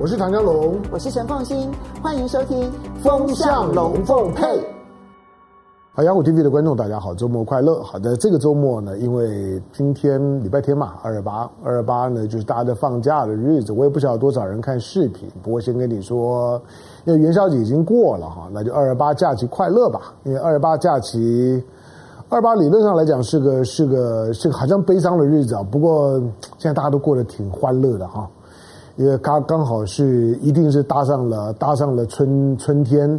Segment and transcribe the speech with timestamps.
[0.00, 1.68] 我是唐江龙，我是陈凤新，
[2.00, 2.70] 欢迎收听
[3.02, 4.44] 《风向龙凤配》。
[5.92, 7.82] 好，雅虎 TV 的观众，大家好，周末快乐！
[7.82, 13.72] 好的，这个周末呢，因为今天礼拜天嘛，二二八，二二八呢就是大家的放假的日子。
[13.72, 16.62] 我也不晓得多少人看视频，不过先跟你说，
[17.04, 20.14] 因为元宵节已经过了哈，那就二二八假期快乐吧。
[20.22, 21.60] 因为二二八假期，
[22.28, 25.62] 二二八理论上来讲是个是个是个好像悲伤的日子啊。
[25.68, 26.20] 不过
[26.56, 28.30] 现在大家都过得挺欢乐的哈，
[28.98, 33.18] 因为刚刚好是一定是搭上了搭上了春春天。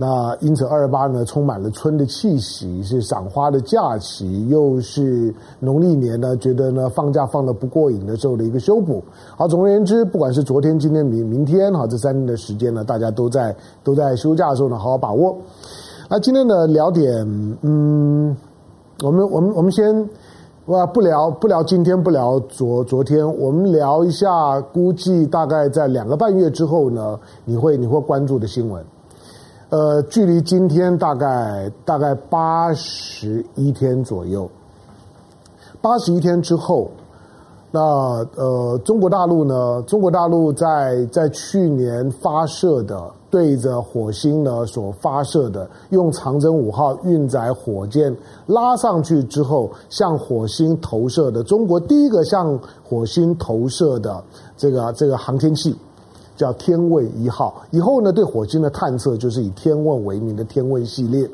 [0.00, 9.02] 那因此，二八呢，充满了春的气息，是赏花的假期，又是农历年呢，觉得呢放假放得不过瘾的时候的一个修补。
[9.36, 15.36] 好，总而言之，不管是昨天、今天、明明天，哈，这三天的时间呢，大家都在都在休假的时候呢，好好把握。
[16.08, 17.12] 那今天呢，聊点，
[17.62, 18.36] 嗯，
[19.02, 20.08] 我们我们我们先，
[20.68, 28.84] 哇，不聊不聊今天，不聊昨昨天，我们聊一下，估计大概在两个半月之后呢，你会你会关注的新闻。
[29.70, 34.46] 呃，距离今天大概大概八十一天左右，
[35.80, 36.90] 八十一天之后，
[37.70, 37.80] 那
[38.36, 39.82] 呃，中国大陆呢？
[39.86, 54.22] 中国大陆在在去年发射的对着火星呢所发射的，用长征五号运载火箭拉上去之后，向火星投射的中国第一个向火星投射的
[54.56, 55.76] 这个这个航天器。
[56.36, 61.28] 叫天问一号，以后呢，对火星的探测就是以天问为名的天问系列，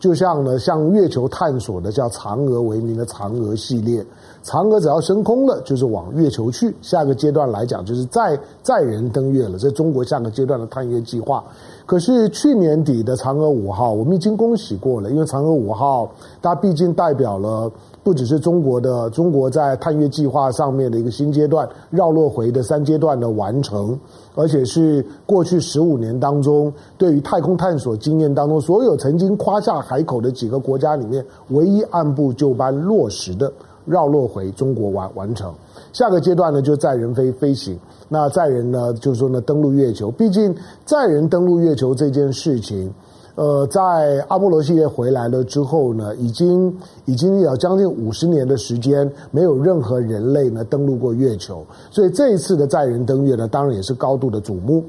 [0.00, 4.04] 就像呢，向月球探索的叫嫦娥为名的嫦娥系列。
[4.42, 6.74] 嫦娥只要升空了，就是往月球去。
[6.80, 9.58] 下个阶段来讲，就是载载人登月了。
[9.58, 11.44] 这中国下个阶段的探月计划。
[11.84, 17.70] 可是去年底的嫦娥五号，我们已经恭喜过了，因为嫦娥五号它毕竟代表了。
[18.02, 23.98] 不只是中国的中国在探月计划上面的一个新阶段，绕落回的三阶段的完成，
[24.34, 33.52] 而且是过去十五年当中对于太空探索经验当中所有曾经夸下海口的几个国家里面唯一按部就班落实的
[33.84, 35.52] 绕落回中国完完成。
[35.92, 40.10] 下个阶段呢，就载人飞飞行，那载人呢，就是说呢，登陆月球。
[40.10, 40.54] 毕竟
[40.86, 42.90] 载人登陆月球这件事情。
[43.40, 54.84] 呃，在阿波罗系列回来了之后呢，已经已经有将近五十年的时间，没有任何人类呢登陆过月球，所以这一次的载人登月呢，当然也是高度的瞩目。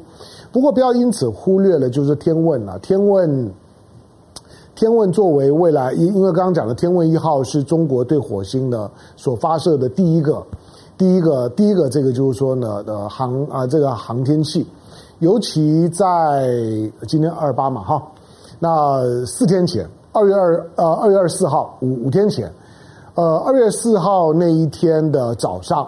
[0.52, 3.50] 不过不要因此忽略了，就是天问啊，天问，
[4.76, 10.46] 天问作为未来，因因为刚刚讲的天问一号是中国对火星呢所发射的第一个，
[10.98, 14.68] 第一个，第一个这个就是说呢的航啊这个航天器，
[15.20, 16.54] 尤其在
[17.08, 18.11] 今天二八嘛哈。
[18.64, 22.54] 那四天前，二月二呃二月二十四号五五天前，
[23.16, 25.88] 呃二月四号那一天的早上，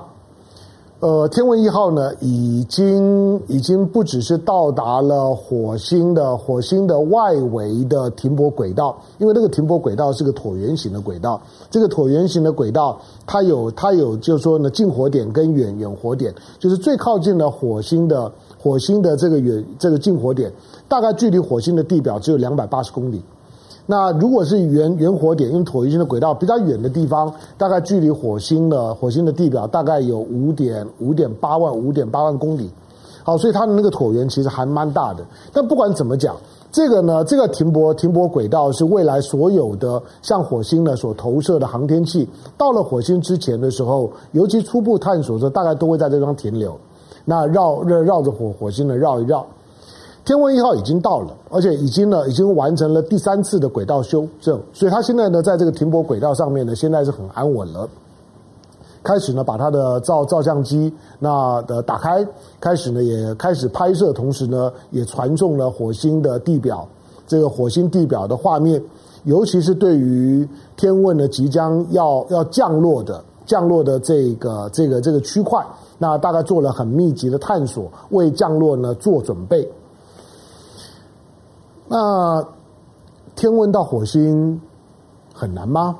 [0.99, 18.31] 呃天问一号呢已经已经不只是到达了火星的火星的外围的停泊轨道，因为那个停泊轨道是个椭圆形的轨道，这个椭圆形的轨道它有它有就是说呢近火点跟远远火点，就是最靠近的火星的
[18.63, 20.49] 火星的这个远这个近火点。
[20.87, 23.21] 大概距离火星的地表只有两百八十公里。
[23.85, 32.69] 那如果是远远火点，因为椭圆形的轨道比较远的地方，大概距离火星的火星的地表大概有五点五点八万五点八万公里。
[33.25, 35.25] 好，所以它的那个椭圆其实还蛮大的。
[35.51, 36.35] 但不管怎么讲，
[36.71, 46.77] 这个呢，这个停泊停泊轨道是未来所有的向火星呢所投射的航天器到了火星之前的时候，尤其初步探索的，大概都会在这地方停留。
[47.25, 49.45] 那绕绕绕着火火星呢绕一绕。
[50.25, 57.89] 天问一号已经到了，而且已经呢，已经完成了第三次的轨道修正，所以它现在呢，在这个停泊轨道上面呢，现在是很安稳了。
[59.03, 62.25] 开始呢，把它的照照相机那的打开，
[62.61, 66.87] 开始呢，也开始拍摄，同时呢，也传送了火星的地表
[67.27, 68.81] 这个火星地表的画面，
[69.25, 70.47] 尤其是对于
[70.77, 75.61] 天问呢即将要要降落的降落的这个这个这个区块，
[76.03, 79.65] 那大概做了很密集的探索，为降落呢做准备。
[81.87, 82.45] 那
[83.37, 84.59] 天问到火星
[85.33, 85.97] 很难吗？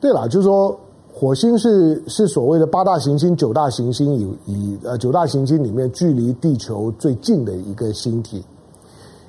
[0.00, 0.76] 对了，就是说
[1.12, 8.44] 火星是是所谓的八大行星、九大行星以以呃九大行星里面距离地球最近的一个星体，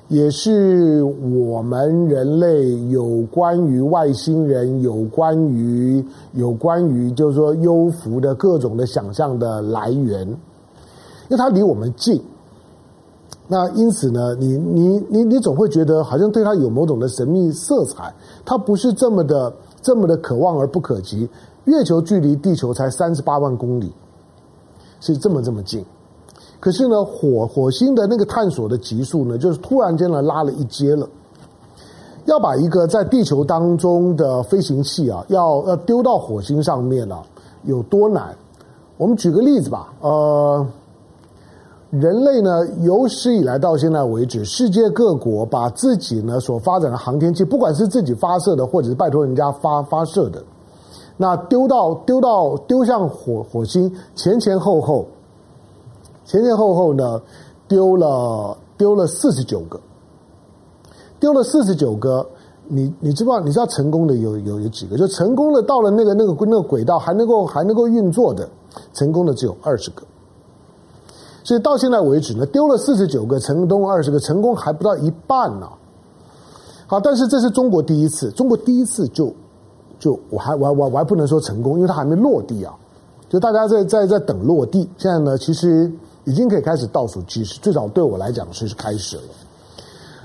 [0.08, 12.22] 也是我们人类有关于外星人、有关于有关于就是说幽浮的各种的想象的来源，因为它离我们近。
[13.48, 18.14] 那因此呢，你你你你总会觉得好像对它有某种的神秘色彩，
[18.44, 21.28] 它不是这么的这么的可望而不可及。
[21.64, 23.92] 月球距离地球才三十八万公里，
[25.00, 25.84] 是这么这么近。
[26.58, 31.08] 可是呢，火火星的那个探索的级数呢，就是突然间呢拉了一阶了。
[32.24, 37.22] 要把一个在地球当中的飞行器啊，要要丢到火星上面啊，
[37.64, 38.34] 有多难？
[38.96, 40.66] 我们举个例子吧，呃。
[41.90, 50.42] 人类呢，有史以来到现在为止，世界各国把自己呢所发展的航天器，不管是自己发射的，或者是拜托人家发发射的，
[51.16, 55.06] 那丢到丢到丢向火火星，前前后后，
[56.26, 57.22] 前前后后呢，
[57.68, 59.80] 丢了丢了四十九个，
[61.18, 62.26] 丢了四十九个，
[62.66, 63.42] 你你知不知道？
[63.42, 64.98] 你知道成功的有有有几个？
[64.98, 68.48] 就成功的到了那个那个那个轨道还能够还能够运作的，
[68.92, 70.02] 成功的只有二十个。
[71.44, 75.68] 所以到现在为止呢，丢了四十九个，成功二十个，成功还不到一半呢。
[76.88, 79.32] 好，但是这是中国第一次，中国第一次就
[80.00, 82.74] 就我还我我我还不能说成功，因为它还没落地啊。
[83.28, 85.90] 就大家在在在等落地，现在呢，其实
[86.26, 89.22] 已经可以开始倒数计时，最少对我来讲是开始了。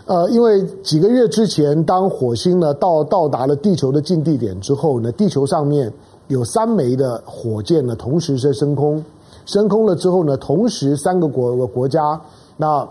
[0.07, 5.93] 呃，因为几个月之前，当火星呢到到达了地球的近地点之后呢，地球上面
[6.27, 9.01] 有三枚的火箭呢同时在升空。
[9.45, 12.19] 升空了之后呢，同时三个国国家，
[12.57, 12.87] 那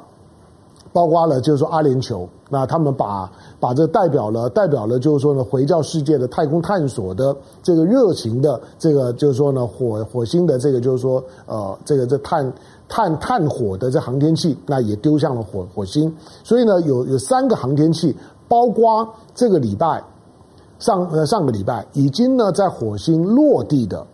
[0.92, 3.30] 包括了就是说阿联酋，那他们把
[3.60, 12.52] 把这代表了代表了就是说呢，回教世界的太空探索的这个热情的这个就是说呢，火火星的这个就是说呃这个这探
[12.90, 16.12] 探探火的这航天器，那也丢向了火火星。
[16.42, 18.14] 所以呢，有有三个航天器，
[18.48, 20.02] 包括这个礼拜
[20.80, 24.04] 上呃上个礼拜已经呢在火星落地的。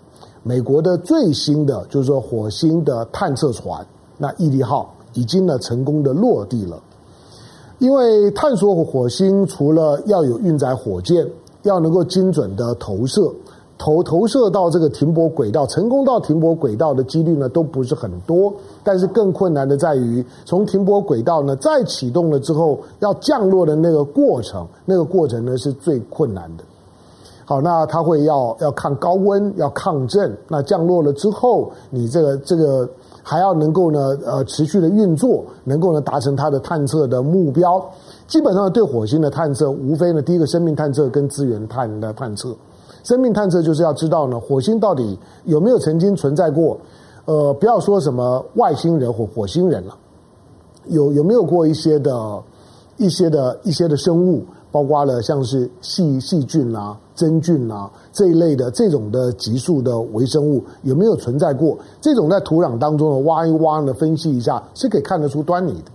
[0.43, 3.85] 美国的最新的就是说火星的探测船，
[4.19, 6.81] 那毅力号已经呢成功的落地了。
[7.79, 11.27] 因为探索火星，除了要有运载火箭，
[11.63, 13.33] 要能够精准的投射，
[13.79, 18.53] 投投射到这个停泊轨道，成功到停泊轨道的几率呢都不是很多。
[18.83, 26.65] 但是更困难的在于，从停泊轨道呢再启动了之后，要降落的那个过程，那个过程呢是最困难的。
[27.45, 30.37] 好，那它会要要抗高温，要抗震。
[30.49, 32.89] 那降落了之后，你这个这个
[33.23, 37.81] 还要能够呢，呃，持续的运作，能够呢达成它的探测的目标。
[38.27, 42.53] 基本上对火星的探测，无非呢，第一个生命探测跟资源探的探测。
[43.07, 46.77] 生命探测就是要知道呢，火星到底有没有曾经存在过？
[47.25, 49.97] 呃，不要说什么外星人或火星人了，
[50.89, 52.43] 有有没有过一些的、
[52.97, 54.45] 一些的、一些的生物？
[54.73, 61.79] 包括了像是细细菌啊、真菌啊这一类的这种的急速的微生物有没有存在过？
[62.01, 65.91] 这种在土壤当中的挖一挖呢，分析一下是可以看得出端倪的。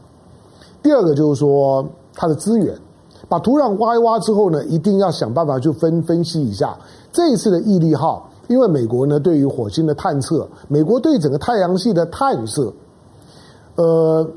[0.82, 1.86] 第二个就是说
[2.16, 2.74] 它的资源，
[3.30, 6.76] 把土壤挖一挖之后呢，一定要想办法去分分析一下
[7.12, 12.74] 这一次的毅力号，因为美国呢对于火星的探测，美国对整个太阳系的探测，
[13.76, 14.28] 呃。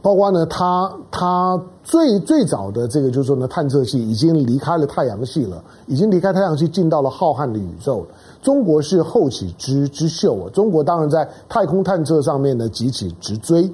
[0.00, 8.04] 包括呢，它它最最早的这个就是说呢，探测器已经离开了太阳系了，已经离开太阳系进到了浩瀚的宇宙。
[8.40, 13.70] 中国是后起之之秀啊，中国当然在太空探测上面呢急起直追。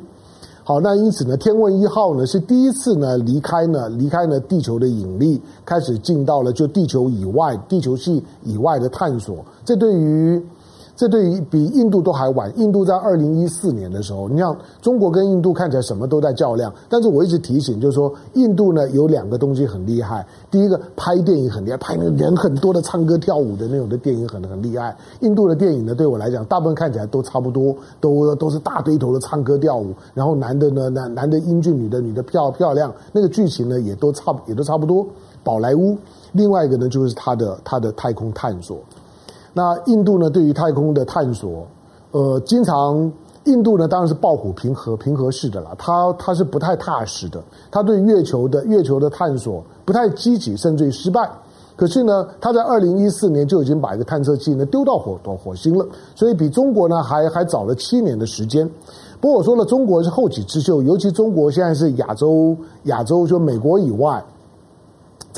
[0.68, 9.36] 好，那因此呢，天问一号呢是第一次呢离开呢离开呢地球的引力，开始进到了就地球以外、地球系以外的探索。
[9.64, 10.38] 这对于
[10.98, 24.96] 这对于比印度都还晚，印度在二零一四年的时候，你像中国跟印度看起来什么都在较量，但是我一直提醒，就是说印度呢有两个东西很厉害，第一个拍电影很厉害，拍那个人很多的唱歌跳舞的那种的电影很很厉害。
[25.20, 35.06] 印度的电影呢，对我来讲，大部分看起来都差不多，都都是大堆头的唱歌跳舞，然后男的呢男男的英俊，女的女的漂漂亮，那个剧情呢也都差也都差不多，
[35.44, 35.96] 宝莱坞。
[36.32, 38.76] 另外一个呢就是它的它的太空探索。
[39.58, 40.30] 那印度呢？
[40.30, 41.66] 对于太空的探索，
[42.12, 43.10] 呃，经常
[43.46, 51.28] 印度呢当然是抱虎平和平和式的啦，他他是不太踏实的，他对月球的月球的探索不太积极，甚至于失败。
[51.74, 55.84] 可是呢，他在二零一四年就已经把一个探测器呢丢到火到火星了，
[56.14, 58.70] 所以比中国呢还还早了七年的时间。
[59.20, 64.24] 不过我说了，中国是后起之秀，尤其中国现在是亚洲亚洲就美国以外。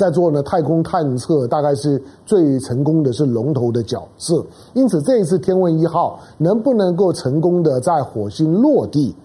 [0.01, 4.43] 在做呢太空探测，大概是最成功的是龙头的角色。
[4.73, 9.15] 因此，这一次天问一号能不能够成功的在火星落地，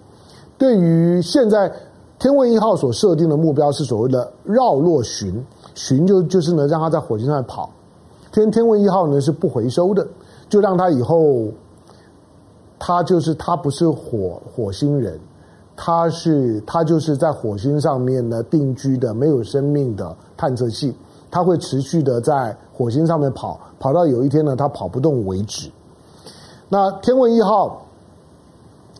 [0.58, 1.72] 对于现在
[2.18, 5.42] 天问一号所设定的目标是所谓的绕落巡，
[5.74, 7.70] 巡就就是呢让它在火星上跑。
[8.30, 10.06] 天天问一号呢是不回收的，
[10.50, 11.46] 就让它以后，
[12.78, 15.18] 它就是它不是火火星人。
[15.76, 20.94] 它是它就是在火星上面呢定居的没有生命的探测器，
[21.30, 25.70] 它会持续的在火星上面跑，跑到有一天呢它跑不动为止。
[26.68, 27.82] 那天问一号，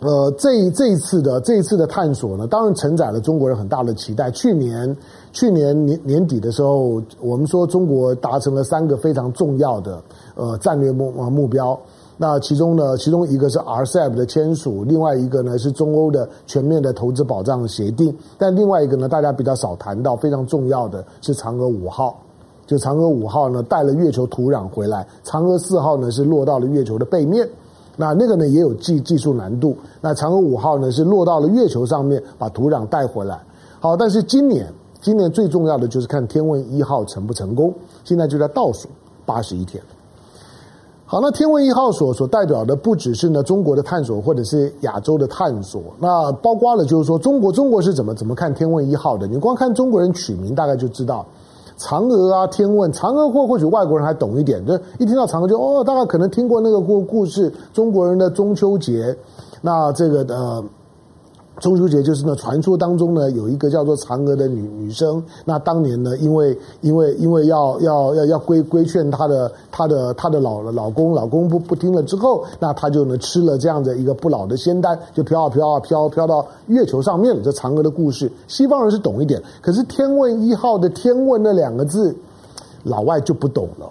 [0.01, 4.31] 呃，这这一次的这一次的探索呢，当然承载了中国人很大的期待。
[4.31, 4.95] 去年
[5.33, 10.03] 去年年年底的时候，我们说中国达成了三个非常重要的
[10.35, 11.77] 呃战略目目标。
[12.19, 18.17] 那其中呢，其中一个是 RCEP 的签署，另外一个呢是中欧的全面的投资保障协定。
[18.39, 22.19] 但另外一个呢，大家比较少谈到，非常重要的是嫦娥五号。
[22.67, 27.49] 就嫦娥五号呢带了月球土壤回来，嫦娥四号呢是落到了月球的背面。
[27.97, 29.77] 那那个呢也有技技术难度。
[30.01, 33.39] 那嫦娥五号呢是落到了月球上面，把土壤带回来。
[33.79, 34.67] 好，但是今年
[35.01, 37.73] 今年最重要的就是看天问一号成不成功。
[38.05, 38.89] 现在就在倒数
[39.25, 39.83] 八十一天。
[41.09, 49.25] 好，那天问一号所所代表的不只是呢中国的探索，或者是亚洲的探索，那包括了就是说中国中国是怎么怎么看天问一号的？
[49.29, 51.25] 你光看中国人取名，大概就知道。
[51.79, 59.17] 嫦娥啊，天问，嫦娥或或许外国人还懂一点，就一听到嫦娥就哦，大概可能听过那个故故事，中国人的中秋节，
[59.63, 60.65] 那这个呃。
[61.59, 77.43] 中秋节就是呢，传说当中呢有一个叫做嫦娥的女女生，那当年呢，因为因为因为要要要要规规劝她的她的她的老老公，老公不不听了之后，那她就呢吃了这样的一个不老的仙丹，就飘啊飘啊飘飘到月球上面了。
[77.43, 82.15] 这嫦娥的故事，西方人是懂一点，可是天问一号的天问那两个字，
[82.85, 83.91] 老外就不懂了。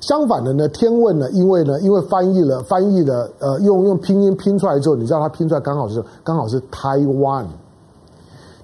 [0.00, 7.46] 相反的呢，天问呢，因为呢，因为翻译了，翻译了，呃，用用拼音拼出来之后，你知道它拼出来刚好是刚好是台湾。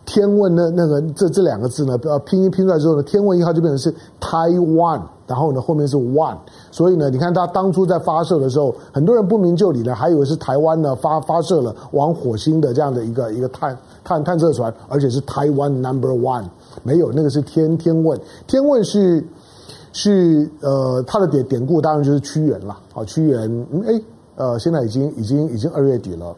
[0.05, 6.37] 天问呢，那个这这两个字呢，呃，拼音拼出来之后呢，天问一号就变成是台湾，然后呢后面是 one，
[6.71, 16.45] 所以呢，你看它当初在发射的时候，很多人不明就里呢，还以为是台湾呢发发射了往火星的这样的一个一个探探探测船，而且是台湾 number one，
[16.83, 19.25] 没有那个是天天问，天问是。
[19.93, 22.79] 是呃，他的典典故当然就是屈原了。
[22.95, 24.03] 好，屈原，嗯，哎，
[24.37, 26.35] 呃，现在已经已经已经二月底了，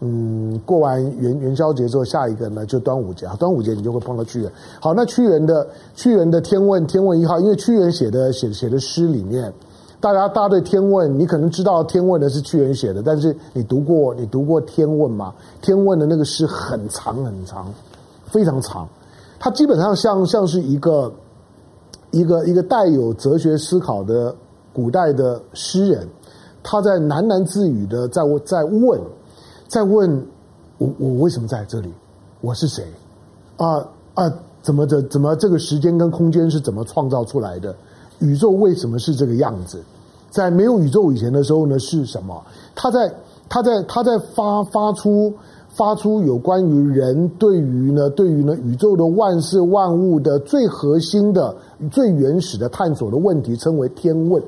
[0.00, 4.52] 嗯，过完元元宵节之后，下一个呢就端午节啊，端午节你就会碰到屈原。
[4.78, 9.50] 好，那屈原的屈原的天问天问一号，因为屈原写的写写的诗里面，
[9.98, 15.32] 大家大家对天问，你可能知道天问的是屈原写的，但是你读过你读过天问吗？
[15.62, 17.72] 天问的那个诗很长很长，
[18.26, 18.86] 非常长，
[19.38, 21.10] 它基本上像像是一个。
[22.10, 24.34] 一个一个带有哲学思考的
[24.72, 26.08] 古代的诗人，
[26.62, 29.00] 他在喃喃自语的在在问，
[29.68, 30.26] 在问
[30.78, 31.92] 我我为什么在这里？
[32.40, 32.84] 我是谁？
[33.56, 35.02] 啊啊，怎么的？
[35.04, 37.74] 怎么这个时间跟空间是怎么创造出来的？
[38.18, 39.82] 宇宙为什么是这个样子？
[40.30, 41.78] 在没有宇宙以前的时候呢？
[41.78, 42.42] 是什么？
[42.74, 43.14] 他在
[43.48, 45.32] 他在他在发发出。
[45.80, 51.56] 发出有关于人对于呢，对于呢宇宙的万事万物的最核心的、
[51.90, 54.42] 最原始的探索的问题，称为天问。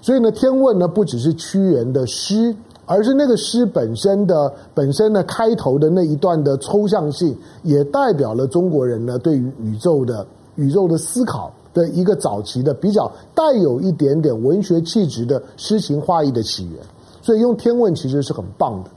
[0.00, 2.54] 所以呢，天问呢不只是屈原的诗，
[2.86, 16.78] 而是那个诗本身的本身呢开头的那一段的抽象性，也代表了中国人呢对于宇宙的宇宙的思考的一个早期的比较带有一点点文学气质的诗情画意的起源。
[17.22, 18.90] 所以用天问其实是很棒的。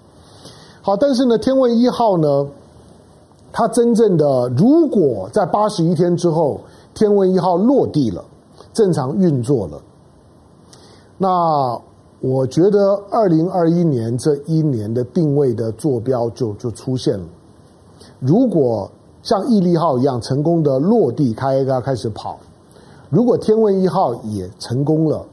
[0.88, 2.48] 好，但是呢，天问一号呢，
[3.52, 6.62] 它真正的如果在八十一天之后，
[6.94, 8.24] 天问一号落地了，
[8.72, 9.82] 正常运作了，
[11.18, 11.78] 那
[12.22, 17.26] 我觉得二零二一年这一年的定位的坐标就就出现了。
[18.22, 18.90] 如果
[19.22, 22.40] 像毅力号一样成功的落地开开开始跑，
[23.10, 25.26] 如果天问一号也成功了，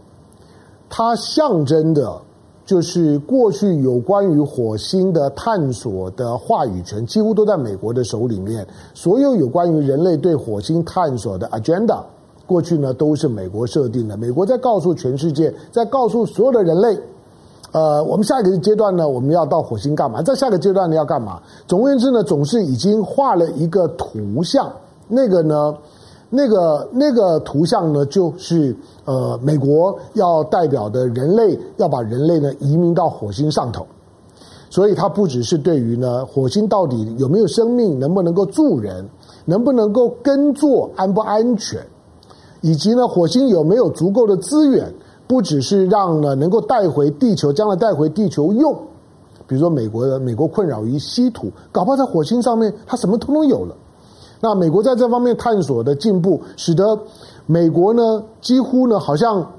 [0.89, 2.21] 它象征的。
[2.67, 8.67] 就是过去有关于火星的探索的话语权，几乎都在美国的手里面。
[8.95, 12.03] 所有有关于人类对火星探索的 agenda，
[12.47, 14.17] 过去呢都是美国设定的。
[14.17, 16.99] 美国在告诉全世界，在告诉所有的人类，
[17.73, 20.23] 呃，我们下一个阶段呢，我们要到火星干嘛？
[20.23, 21.43] 在下个阶段呢要干嘛？
[21.67, 24.73] 总而言之呢，总是已经画了一个图像，
[25.07, 25.77] 那个呢。
[26.37, 28.75] 那个那个图像呢，就是
[29.05, 33.87] 呃，美国要代表的人类要把人类呢移民到火星上头，
[34.69, 39.09] 所以它不只是对于呢火星到底有没有生命，能不能够住人，
[39.45, 41.81] 能不能够耕作，安不安全，
[42.63, 44.93] 以及呢火星有没有足够的资源，
[45.29, 48.75] 不只是让呢能够带回地球，将来带回地球用，
[49.47, 53.77] 比如说美国的美国困扰于稀土，搞不好在火星上面它什么通通有了。
[54.45, 57.01] 那美国在这方面探索的进步，使得
[57.47, 59.53] 美国呢几乎呢好像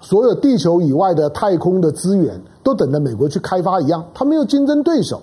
[0.00, 5.22] 所有地球以外的太空的资源都等着美国去开发一样，它没有竞争对手。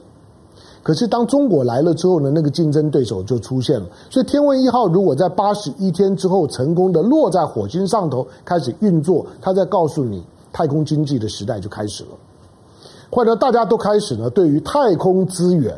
[0.84, 3.86] 可是当中国来了之后呢，那个竞争对手就出现了。
[4.10, 12.12] 所以天问一号如果在八十一天之后成功的落在火星上头开始运作，它在告诉你太空经济的时代就开始了。
[13.12, 15.78] 或者大家都开始呢，对于太空资源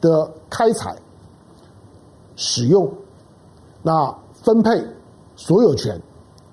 [0.00, 0.94] 的开采、
[2.36, 2.88] 使用、
[3.82, 4.80] 那分配、
[5.34, 6.00] 所有权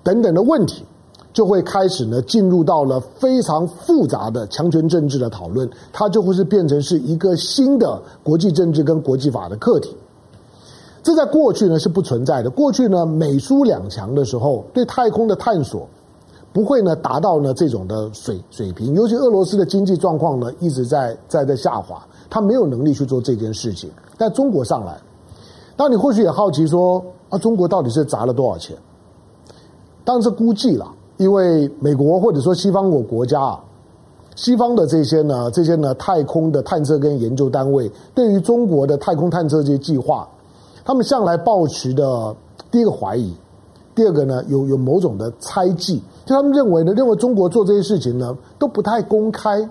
[0.02, 0.84] 等等的问题，
[1.32, 9.96] 就会开始呢进入到了非常复杂的强权政治的讨论，它就会是变成是一个新的国际政治跟国际法的课题。
[11.02, 12.48] 这在过去呢是不存在的。
[12.48, 15.86] 过去呢，美苏两强的时候，对太空的探索
[16.50, 18.94] 不会呢达到呢这种的水水平。
[18.94, 23.90] 尤其俄罗斯的经济状况呢一直在在在下滑，他没有能力去做这件事情。
[24.16, 24.98] 但中国上来，
[25.76, 28.76] 那你或许也好奇说啊，中国到底是砸了多少钱？
[30.04, 33.60] 当然是估计了，因为美国或者说西方国国家啊，
[34.36, 40.28] 西方的这些呢这些呢太空的探测跟研究单位，对于中国的太空探测这些计划。
[40.84, 42.36] 他们向来抱持的
[42.70, 43.34] 第一个怀疑，
[43.94, 49.66] 第二个呢，有有某种的猜忌，就他们认为呢，认为中国做这些事情呢都不太公开，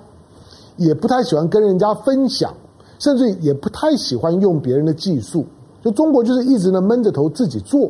[0.76, 2.52] 也不太喜欢跟人家分享，
[2.98, 5.46] 甚至也不太喜欢用别人的技术，
[5.84, 7.90] 就中国就是一直呢闷着头自己做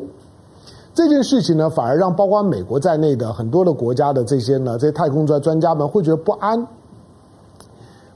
[0.92, 6.66] 这件事情呢，反而让包括美国在内的很多的国家的这些呢这些太空专专家们会觉得不安。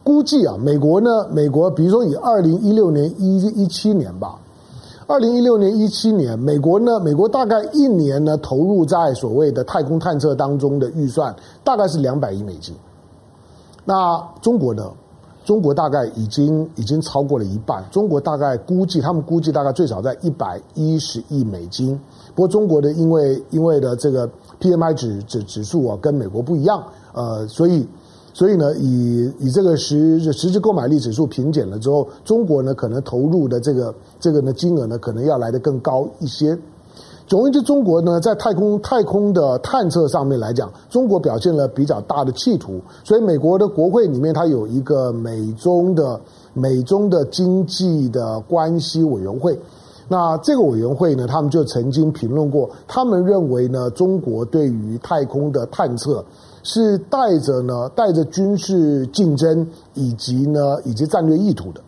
[0.02, 4.38] 估计啊，美国呢，美国比如说以二零一六年一一七年吧。
[5.10, 12.74] 二零一六年、一七年，美国呢，美国大概一年呢投入在所谓的太空探测当中的预算大概是两百亿美金。
[13.86, 14.92] 那中国呢？
[15.48, 17.82] 中国大概已经已经超过了一半。
[17.90, 21.98] 中国大概估计，他们估计大概最少在一百一十亿美金。
[22.34, 24.28] 不过中国的因为因为的这个
[24.60, 27.88] PMI 指指指数啊跟美国不一样，呃，所以。
[28.34, 36.56] 所以呢，以以这个实实质购买力指数平减了之后，中国呢可能投入的这个这个呢金额呢可能要来得更高一些。
[37.28, 42.80] 总而言之，中国呢在太空太空的探测上面来讲，中国表现了比较大的企图。
[43.04, 46.18] 所以美国的国会里面，它有一个美中的
[46.54, 49.60] 美中的经济的关系委员会。
[50.08, 56.24] 那这个委员会呢，他们就曾经评论过，他们认为呢，中国对于太空的探测。
[56.64, 61.80] 是带着呢，带着军事竞争以及呢，以及战略意图的。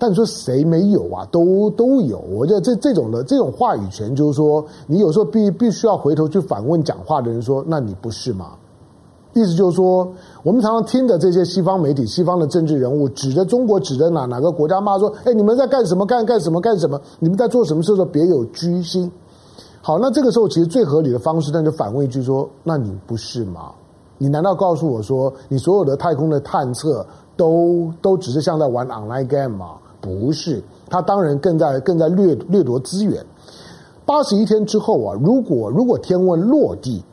[0.00, 1.28] 但你说谁没有啊？
[1.30, 2.18] 都都有。
[2.32, 8.52] 我觉得这这种的这种话语权，就是说，你有时候必必须要回头去反问讲话的人说：“那你不是吗？”
[9.34, 10.10] 意思就是说，
[10.42, 16.06] 我们常常听的这些西方媒体、西方的政治人物指着中国、指着哪哪个国家骂说：“哎，你们在干什么？
[16.06, 16.60] 干干什么？
[16.62, 16.98] 干什么？
[17.18, 19.12] 你们在做什么事？”说别有居心。
[19.82, 23.70] 好，那这个时候其实最合理的方式，那就反问一句说：“那你不是吗？”
[24.18, 29.76] 你难道告诉我说，你所有的太空的探测都都只是像在玩 online game 吗？
[30.00, 33.24] 不是，他当然更在更在掠掠夺资源。
[34.06, 37.04] 八十一天之后啊，如果如果天问落地，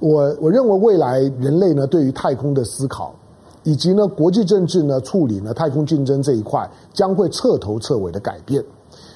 [0.00, 3.14] 我我认为未来人类呢对于太空的思考，
[3.62, 8.62] 以及呢国际政治呢处理呢太空竞争这一块，将会彻头彻尾的改变。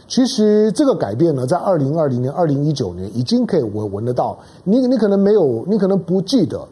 [0.07, 4.38] 其实这个改变呢，在二零二零年、二零一九年已经可以闻闻得到。
[4.64, 6.66] 你你可能没有，你可能不记得。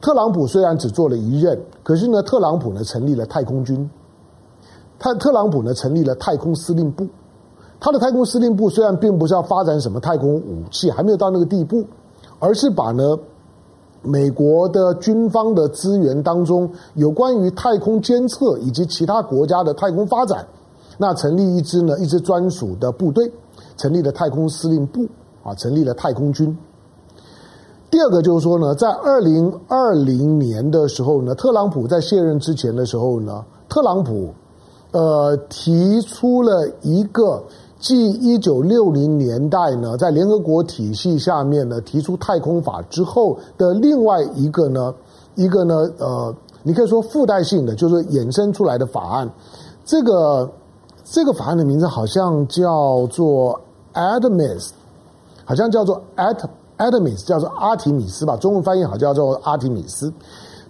[0.00, 3.90] 特朗普虽然只做了一任，可是呢，特朗普呢成立了太空军，
[4.98, 7.06] 他特朗普呢成立了太空司令部。
[7.78, 11.84] 他的太空司令部虽然并不是要发展什么太空武器，还没有到那个地步，
[12.38, 13.18] 而是把呢
[14.02, 20.46] 美国的军方的资源当中有关于太空监测以及其他国家的太空发展，
[20.96, 23.30] 那成立一支呢一支专属的部队，
[23.76, 25.06] 成立了太空司令部
[25.42, 26.56] 啊，成立了太空军。
[27.90, 34.32] 第二个就是说呢，在二零二零年的时候呢，特朗普在卸任之前的时候呢，特朗普
[34.92, 37.42] 呃提出了一个
[37.78, 44.94] 继一九六零年代呢，在联合国体系下面呢提出太空法之后的另外一个呢，
[45.34, 49.30] 一个呢呃，你可以说附带性的，就是衍生出来的法案。
[49.84, 50.50] 这个
[51.04, 53.60] 这个法案的名字好像叫做
[53.92, 54.70] Adamis，
[55.44, 56.42] 好像叫做 At
[56.78, 60.12] Adamis，叫做阿提米斯吧，中文翻译好叫做阿提米斯。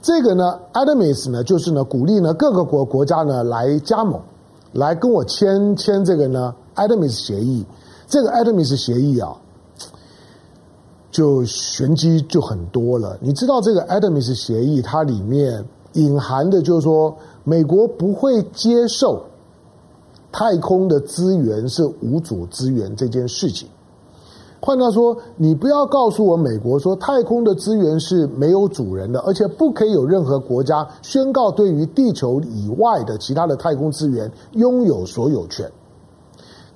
[0.07, 4.21] 这个呢，Adamis 呢，就是呢，鼓励呢各个国国家呢来加盟，
[4.71, 7.66] 来跟我签签这个呢 Adamis 协议。
[8.07, 9.37] 这个 Adamis 协议啊，
[11.11, 13.19] 就玄机就很多了。
[13.21, 15.64] 你知道这个 Adamis 协议它里面
[15.95, 19.25] 隐含的就是说，美国不会接受
[20.31, 23.69] 太空的资源是无主资源这件事情。
[24.61, 35.71] 换句话说，你不要告诉我美国说太空的资源是没有主人的，而且不可以有任何国家宣告对于地球以外的其他的太空资源拥有所有权。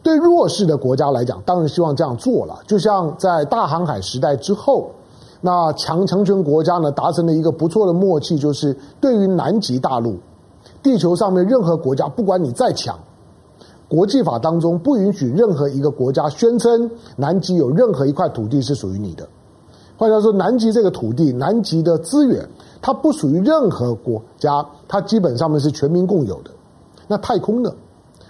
[0.03, 2.61] 对弱势的国家来讲，当然希望这样做了。
[2.67, 4.91] 就像在大航海时代之后，
[5.41, 10.17] 那强强权国家呢达成了一个不错的默契，就是对于南极大陆，
[10.83, 12.99] 地球上面任何国家，不管你再强，
[13.91, 19.29] 国际法当中不允许任何一个国家宣称南极有任何一块土地是属于你的。
[19.97, 22.49] 换句话说，南极这个土地，南极的资源，
[22.81, 26.53] 它不属于任何国家，它基本上面是全民共有的。
[27.09, 27.73] 那太空呢？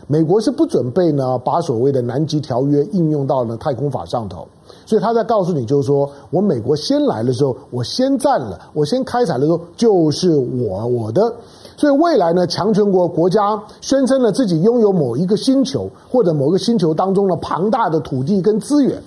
[0.07, 4.49] 美国是不准备呢把所谓的南极条约应用到呢太空法上头，
[4.87, 11.35] 所以他在告诉你，就是说我美国先来的时候，我先占了，我先开采的时候就是我我的。
[11.81, 19.03] 所以未来呢，强权国国家宣称了自己拥有某一个星球或者某个星球当中的庞大的土地跟资源，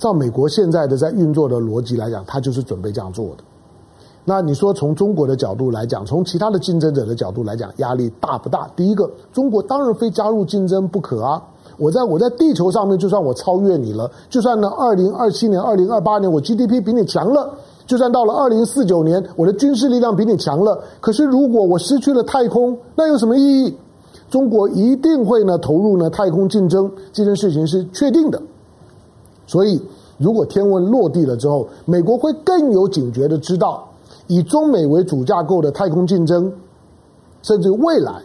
[0.00, 3.44] 照美国现在的在运作的逻辑来讲，他就是准备这样做的。
[4.24, 8.68] 那你说从中国的角度来讲，从其他的竞争者的角度来讲，压力大不大？
[8.74, 11.40] 第一个，中国当然非加入竞争不可啊！
[11.76, 17.54] 我在我在地球上面，就算我超越你了，就算呢，二零二七年、二零二八年我 GDP 比你强了，
[17.88, 23.74] 就算到了二零四九年我的军事力量比你强了，可是如果我失去了太空，那有什么意义？
[24.28, 28.40] 中国一定会呢投入呢太空竞争，这件事情是确定的。
[29.46, 29.80] 所以，
[30.18, 33.88] 如果天问落地了之后，美国会更有警觉的知道。
[34.26, 36.52] 以中美为主架构的太空竞争，
[37.40, 38.20] 甚至未来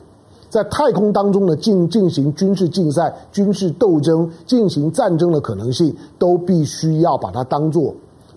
[0.50, 7.96] 在太空当中的进进行军事竞赛、军事斗争、进行战争的可能性，都必须要把它当做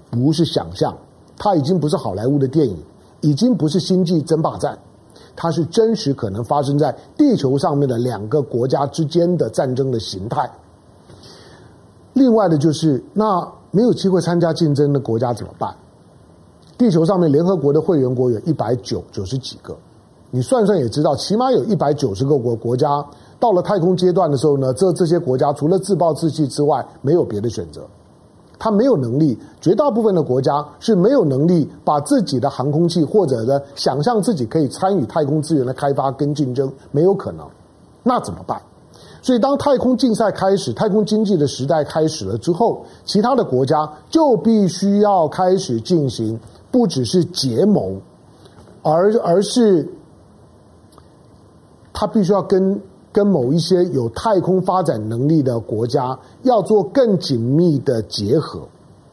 [0.09, 0.97] 不是想象，
[1.39, 2.77] 它已经不是好莱坞的电影，
[3.21, 4.79] 已经不是星际争霸战，
[5.35, 10.51] 它是真实可能发生在地球上面的两个国家之间的战争的形态。
[12.15, 15.75] 另外的就是，那没有机会参加竞争的国家怎么办？
[16.79, 19.77] 地球上面联合国的会员国有一百九九十几个，
[20.31, 23.05] 你算算也知道，起码有一百九十个国国家
[23.39, 27.87] 到了太空阶段的时候呢，这这些国家除了自暴自弃之外，没有别的选择。
[28.59, 37.47] 他没有能力，绝大部分的国家是没有能力把自己的航空器或者呢想象自己可以参与太空资源的开发跟竞争，没有可能。
[38.03, 38.61] 那怎么办？
[39.23, 46.39] 所以当太空竞赛开始，太空经济的时代开始了之后，其他的国家就必须要开始进行。
[46.69, 47.99] 不只是结盟，
[48.83, 49.89] 而而是
[51.93, 52.79] 他必须要跟
[53.17, 58.61] 跟某一些有太空发展能力的国家要做更紧密的结合。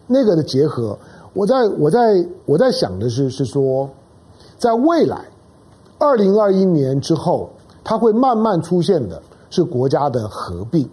[0.08, 1.00] 那个的结合，
[1.34, 3.90] 我在我在我在想的是，是说，
[4.58, 5.24] 在未来
[6.00, 7.50] 二零二一年之后，
[7.82, 10.86] 它会慢慢出现的是国家的合并，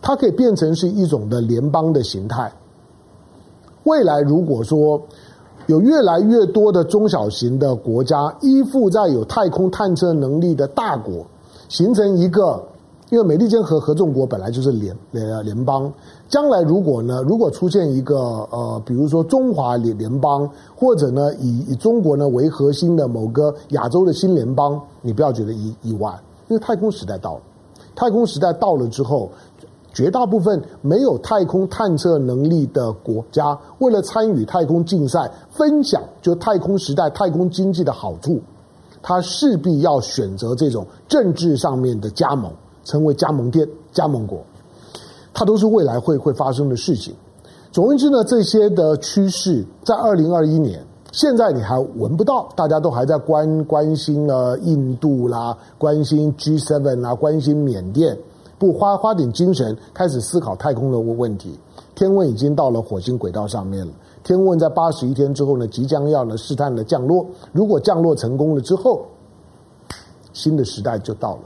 [0.00, 2.52] 它可以变成是一种的联邦的形态。
[3.82, 5.02] 未来如果说，
[5.66, 11.26] 有越来越多的中小型的国家依附在有太空探测能力的大国，
[11.68, 12.62] 形成一个，
[13.10, 15.92] 因为美利坚合合众国本来就是联联联邦，
[16.28, 18.16] 将来如果呢，如果出现一个
[18.50, 26.10] 呃，比如说中华联联邦，或者呢以以中国呢为核心的某个亚洲的新联邦，你不要觉得意意外，
[26.48, 27.40] 因为太空时代到了，
[27.94, 29.30] 太空时代到了之后。
[29.96, 38.40] 绝大部分没有太空探测能力的国家，为了参与太空竞赛，分享就太空时代太空经济的好处，
[39.06, 42.50] 他势必要选择这种政治上面的加盟，
[42.84, 44.42] 成为加盟店、加盟国，
[45.34, 47.14] 它都是未来会会发生的事情。
[47.70, 58.16] 总而言之呢，这些的趋势在二零二一年，现在你还闻不到，大家都还在关关心呢印度啦，关心 G7 啦，关心缅甸。
[58.56, 61.58] 不花花点精神，开始思考太空的问题。
[61.94, 63.92] 天问已经到了火星轨道上面了。
[64.24, 67.24] 天问在八十一天之后呢，即将要呢试探的降落。
[67.52, 69.06] 如果降落成功了之后，
[70.32, 71.40] 新的时代就到了。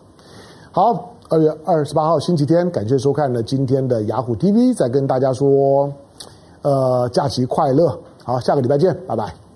[0.70, 5.92] 好，二月二十八号星期天，感谢收看了今天的雅虎 TV，再跟大家说，
[6.62, 7.98] 呃，假期快乐。
[8.22, 9.47] 好，下个礼拜见，拜拜。